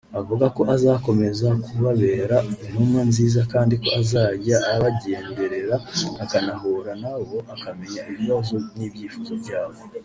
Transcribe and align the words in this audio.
avuga 0.19 0.45
ko 0.55 0.61
azakomeza 0.75 1.47
kubabera 1.65 2.35
intumwa 2.65 3.01
nziza 3.09 3.41
kandi 3.53 3.73
ko 3.81 3.89
azajya 3.99 4.57
abagenderera 4.73 5.75
akanahura 6.23 6.91
nabo 7.03 7.37
akamenya 7.53 8.01
ibibazo 8.11 8.55
n’ibyifuzo 8.77 9.33
byabo 9.43 9.79